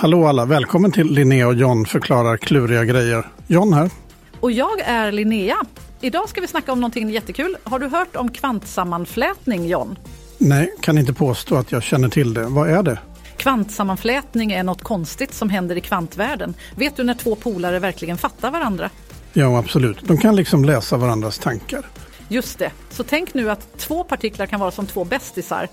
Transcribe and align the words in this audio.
Hallå 0.00 0.26
alla, 0.26 0.44
välkommen 0.44 0.92
till 0.92 1.06
Linnea 1.06 1.48
och 1.48 1.54
John 1.54 1.86
förklarar 1.86 2.36
kluriga 2.36 2.84
grejer. 2.84 3.28
John 3.46 3.72
här. 3.72 3.90
Och 4.40 4.52
jag 4.52 4.80
är 4.80 5.12
Linnea. 5.12 5.56
Idag 6.00 6.28
ska 6.28 6.40
vi 6.40 6.46
snacka 6.46 6.72
om 6.72 6.80
någonting 6.80 7.10
jättekul. 7.10 7.56
Har 7.64 7.78
du 7.78 7.86
hört 7.86 8.16
om 8.16 8.32
kvantsammanflätning, 8.32 9.68
John? 9.68 9.98
Nej, 10.38 10.74
kan 10.80 10.98
inte 10.98 11.12
påstå 11.12 11.56
att 11.56 11.72
jag 11.72 11.82
känner 11.82 12.08
till 12.08 12.34
det. 12.34 12.44
Vad 12.44 12.70
är 12.70 12.82
det? 12.82 12.98
Kvantsammanflätning 13.36 14.52
är 14.52 14.62
något 14.62 14.82
konstigt 14.82 15.34
som 15.34 15.50
händer 15.50 15.76
i 15.76 15.80
kvantvärlden. 15.80 16.54
Vet 16.76 16.96
du 16.96 17.04
när 17.04 17.14
två 17.14 17.34
polare 17.34 17.78
verkligen 17.78 18.18
fattar 18.18 18.50
varandra? 18.50 18.90
Ja, 19.32 19.58
absolut. 19.58 19.98
De 20.02 20.18
kan 20.18 20.36
liksom 20.36 20.64
läsa 20.64 20.96
varandras 20.96 21.38
tankar. 21.38 21.86
Just 22.28 22.58
det. 22.58 22.70
Så 22.90 23.04
tänk 23.04 23.34
nu 23.34 23.50
att 23.50 23.78
två 23.78 24.04
partiklar 24.04 24.46
kan 24.46 24.60
vara 24.60 24.70
som 24.70 24.86
två 24.86 25.04
bästisar. 25.04 25.68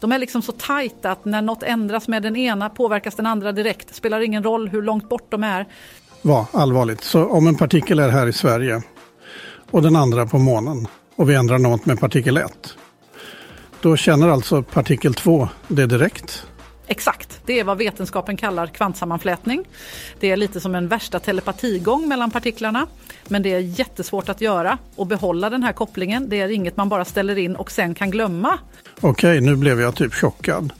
De 0.00 0.12
är 0.12 0.18
liksom 0.18 0.42
så 0.42 0.52
tajta 0.52 1.10
att 1.10 1.24
när 1.24 1.42
något 1.42 1.62
ändras 1.62 2.08
med 2.08 2.22
den 2.22 2.36
ena 2.36 2.70
påverkas 2.70 3.14
den 3.14 3.26
andra 3.26 3.52
direkt. 3.52 3.88
Det 3.88 3.94
spelar 3.94 4.20
ingen 4.20 4.42
roll 4.42 4.68
hur 4.68 4.82
långt 4.82 5.08
bort 5.08 5.26
de 5.30 5.44
är. 5.44 5.66
Va, 6.22 6.46
allvarligt. 6.52 7.00
Så 7.00 7.26
om 7.26 7.46
en 7.46 7.54
partikel 7.54 7.98
är 7.98 8.08
här 8.08 8.26
i 8.26 8.32
Sverige 8.32 8.82
och 9.70 9.82
den 9.82 9.96
andra 9.96 10.26
på 10.26 10.38
månen 10.38 10.86
och 11.16 11.30
vi 11.30 11.34
ändrar 11.34 11.58
något 11.58 11.86
med 11.86 12.00
partikel 12.00 12.36
1. 12.36 12.74
Då 13.80 13.96
känner 13.96 14.28
alltså 14.28 14.62
partikel 14.62 15.14
2 15.14 15.48
det 15.68 15.86
direkt 15.86 16.46
Exakt, 16.86 17.40
det 17.46 17.60
är 17.60 17.64
vad 17.64 17.78
vetenskapen 17.78 18.36
kallar 18.36 18.66
kvantsammanflätning. 18.66 19.64
Det 20.20 20.30
är 20.30 20.36
lite 20.36 20.60
som 20.60 20.74
en 20.74 20.88
värsta 20.88 21.20
telepatigång 21.20 22.08
mellan 22.08 22.30
partiklarna. 22.30 22.86
Men 23.28 23.42
det 23.42 23.52
är 23.52 23.58
jättesvårt 23.60 24.28
att 24.28 24.40
göra 24.40 24.78
och 24.96 25.06
behålla 25.06 25.50
den 25.50 25.62
här 25.62 25.72
kopplingen. 25.72 26.28
Det 26.28 26.40
är 26.40 26.48
inget 26.48 26.76
man 26.76 26.88
bara 26.88 27.04
ställer 27.04 27.38
in 27.38 27.56
och 27.56 27.70
sen 27.70 27.94
kan 27.94 28.10
glömma. 28.10 28.58
Okej, 29.00 29.40
nu 29.40 29.56
blev 29.56 29.80
jag 29.80 29.94
typ 29.94 30.14
chockad. 30.14 30.72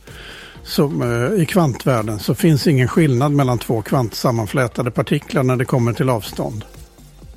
Så, 0.62 1.02
eh, 1.02 1.42
I 1.42 1.47
kvantvärlden 1.47 2.19
så 2.19 2.34
finns 2.34 2.66
ingen 2.66 2.88
skillnad 2.88 3.33
mellan 3.33 3.59
två 3.59 3.83
kvantsammanflätade 3.83 4.91
partiklar 4.91 5.42
när 5.42 5.56
det 5.56 5.64
kommer 5.64 5.92
till 5.92 6.11
avstånd. 6.11 6.64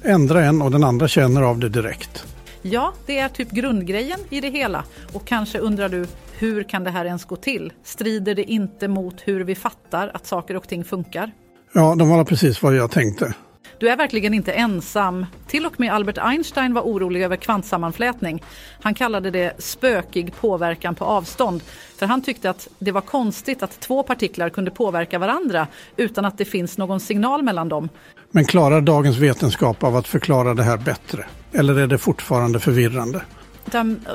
Ändra 0.03 0.45
en 0.45 0.61
och 0.61 0.71
den 0.71 0.83
andra 0.83 1.07
känner 1.07 1.41
av 1.41 1.59
det 1.59 1.69
direkt. 1.69 2.25
Ja, 2.61 2.93
det 3.05 3.19
är 3.19 3.29
typ 3.29 3.51
grundgrejen 3.51 4.19
i 4.29 4.41
det 4.41 4.49
hela. 4.49 4.83
Och 5.13 5.25
kanske 5.25 5.59
undrar 5.59 5.89
du, 5.89 6.05
hur 6.37 6.63
kan 6.63 6.83
det 6.83 6.91
här 6.91 7.05
ens 7.05 7.25
gå 7.25 7.35
till? 7.35 7.73
Strider 7.83 8.35
det 8.35 8.51
inte 8.51 8.87
mot 8.87 9.21
hur 9.25 9.43
vi 9.43 9.55
fattar 9.55 10.11
att 10.13 10.25
saker 10.25 10.55
och 10.55 10.67
ting 10.67 10.83
funkar? 10.83 11.31
Ja, 11.73 11.95
de 11.95 12.09
var 12.09 12.23
precis 12.23 12.63
vad 12.63 12.75
jag 12.75 12.91
tänkte. 12.91 13.33
Du 13.79 13.89
är 13.89 13.97
verkligen 13.97 14.33
inte 14.33 14.51
ensam. 14.51 15.25
Till 15.47 15.65
och 15.65 15.79
med 15.79 15.93
Albert 15.93 16.17
Einstein 16.17 16.73
var 16.73 16.81
orolig 16.81 17.21
över 17.21 17.35
kvantsammanflätning. 17.35 18.43
Han 18.81 18.93
kallade 18.93 19.31
det 19.31 19.53
spökig 19.57 20.35
påverkan 20.35 20.95
på 20.95 21.05
avstånd. 21.05 21.63
För 21.97 22.05
han 22.05 22.21
tyckte 22.21 22.49
att 22.49 22.67
det 22.79 22.91
var 22.91 23.01
konstigt 23.01 23.63
att 23.63 23.79
två 23.79 24.03
partiklar 24.03 24.49
kunde 24.49 24.71
påverka 24.71 25.19
varandra 25.19 25.67
utan 25.97 26.25
att 26.25 26.37
det 26.37 26.45
finns 26.45 26.77
någon 26.77 26.99
signal 26.99 27.43
mellan 27.43 27.69
dem. 27.69 27.89
Men 28.31 28.45
klarar 28.45 28.81
dagens 28.81 29.17
vetenskap 29.17 29.83
av 29.83 29.95
att 29.95 30.07
förklara 30.07 30.53
det 30.53 30.63
här 30.63 30.77
bättre? 30.77 31.25
Eller 31.51 31.79
är 31.79 31.87
det 31.87 31.97
fortfarande 31.97 32.59
förvirrande? 32.59 33.21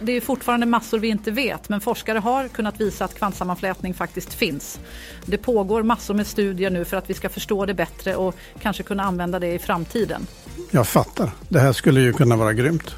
Det 0.03 0.13
är 0.13 0.21
fortfarande 0.21 0.67
massor 0.67 0.99
vi 0.99 1.09
inte 1.09 1.31
vet 1.31 1.69
men 1.69 1.81
forskare 1.81 2.19
har 2.19 2.49
kunnat 2.49 2.81
visa 2.81 3.05
att 3.05 3.15
kvantsammanflätning 3.15 3.95
faktiskt 3.95 4.35
finns. 4.35 4.81
Det 5.27 5.39
pågår 5.39 5.83
massor 5.83 6.15
med 6.15 6.27
studier 6.27 6.71
nu 6.71 6.85
för 6.85 6.97
att 6.97 7.11
vi 7.11 7.15
ska 7.15 7.29
förstå 7.29 7.67
det 7.67 7.75
bättre 7.75 8.17
och 8.17 8.35
kanske 8.61 8.83
kunna 8.83 9.03
använda 9.03 9.39
det 9.39 9.55
i 9.55 9.59
framtiden. 9.59 10.27
Jag 10.71 10.89
fattar. 10.89 11.31
Det 11.49 11.59
här 11.59 11.73
skulle 11.73 12.01
ju 12.01 12.13
kunna 12.13 12.37
vara 12.37 12.53
grymt. 12.53 12.95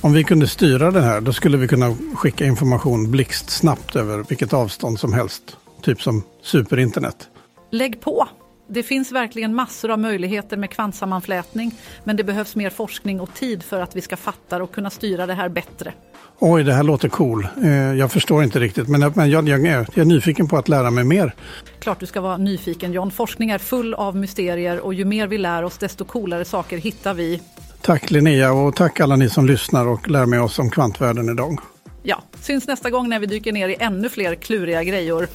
Om 0.00 0.12
vi 0.12 0.24
kunde 0.24 0.46
styra 0.46 0.90
det 0.90 1.00
här 1.00 1.20
då 1.20 1.32
skulle 1.32 1.56
vi 1.56 1.68
kunna 1.68 1.96
skicka 2.14 2.46
information 2.46 3.10
blixtsnabbt 3.10 3.96
över 3.96 4.24
vilket 4.28 4.52
avstånd 4.52 5.00
som 5.00 5.12
helst. 5.12 5.56
Typ 5.82 6.02
som 6.02 6.22
superinternet. 6.42 7.28
Lägg 7.70 8.00
på! 8.00 8.28
Det 8.72 8.82
finns 8.82 9.12
verkligen 9.12 9.54
massor 9.54 9.90
av 9.90 9.98
möjligheter 9.98 10.56
med 10.56 10.70
kvantsammanflätning 10.70 11.74
men 12.04 12.16
det 12.16 12.24
behövs 12.24 12.56
mer 12.56 12.70
forskning 12.70 13.20
och 13.20 13.34
tid 13.34 13.62
för 13.62 13.80
att 13.80 13.96
vi 13.96 14.00
ska 14.00 14.16
fatta 14.16 14.62
och 14.62 14.72
kunna 14.72 14.90
styra 14.90 15.26
det 15.26 15.34
här 15.34 15.48
bättre. 15.48 15.92
Oj, 16.38 16.64
det 16.64 16.72
här 16.72 16.82
låter 16.82 17.08
cool. 17.08 17.46
Eh, 17.62 17.70
jag 17.72 18.12
förstår 18.12 18.44
inte 18.44 18.60
riktigt 18.60 18.88
men 18.88 19.00
jag, 19.30 19.48
är 19.48 20.04
nyfiken 20.04 20.48
på 20.48 20.56
att 20.56 20.68
lära 20.68 20.90
mig 20.90 21.04
mer. 21.04 21.34
Klart 21.78 22.00
du 22.00 22.06
ska 22.06 22.20
vara 22.20 22.36
nyfiken 22.36 22.92
John. 22.92 23.10
Forskning 23.10 23.50
är 23.50 23.58
full 23.58 23.94
av 23.94 24.16
mysterier 24.16 24.80
och 24.80 24.94
ju 24.94 25.04
mer 25.04 25.26
vi 25.26 25.38
lär 25.38 25.62
oss 25.62 25.78
desto 25.78 26.04
coolare 26.04 26.44
saker 26.44 26.78
hittar 26.78 27.14
vi. 27.14 27.42
Tack 27.80 28.10
Linnea 28.10 28.52
och 28.52 28.76
tack 28.76 29.00
alla 29.00 29.16
ni 29.16 29.28
som 29.28 29.46
lyssnar 29.46 29.86
och 29.86 30.08
lär 30.08 30.26
med 30.26 30.42
oss 30.42 30.58
om 30.58 30.70
kvantvärlden 30.70 31.28
idag. 31.28 31.60
Ja, 32.02 32.22
syns 32.40 32.66
nästa 32.66 32.90
gång 32.90 33.08
när 33.08 33.18
vi 33.18 33.26
dyker 33.26 33.52
ner 33.52 33.68
i 33.68 33.76
ännu 33.80 34.08
fler 34.08 34.34
kluriga 34.34 34.84
grejor. 34.84 35.28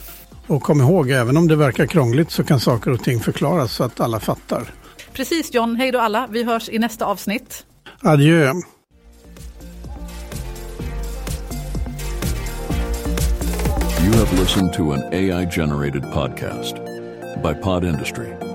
Och 0.47 0.63
kom 0.63 0.81
ihåg, 0.81 1.09
även 1.09 1.37
om 1.37 1.47
det 1.47 1.55
verkar 1.55 1.85
krångligt 1.85 2.31
så 2.31 2.43
kan 2.43 2.59
saker 2.59 2.91
och 2.91 3.03
ting 3.03 3.19
förklaras 3.19 3.73
så 3.73 3.83
att 3.83 3.99
alla 3.99 4.19
fattar. 4.19 4.63
Precis 5.13 5.53
John, 5.53 5.75
hej 5.75 5.91
då 5.91 5.99
alla. 5.99 6.27
Vi 6.31 6.43
hörs 6.43 6.69
i 6.69 6.79
nästa 6.79 7.05
avsnitt. 7.05 7.65
Adjö. 8.01 8.53
You 14.05 14.13
have 14.13 14.39
listened 14.39 14.73
to 14.73 14.91
an 14.91 15.01
AI 15.11 15.45
generated 15.45 16.03
podcast 16.13 16.75
by 17.43 17.53
Pod 17.63 17.83
Industry. 17.83 18.54